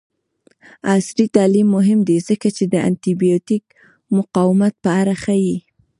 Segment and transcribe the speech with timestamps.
[0.93, 3.63] عصري تعلیم مهم دی ځکه چې د انټي بایوټیک
[4.17, 5.57] مقاومت په اړه ښيي.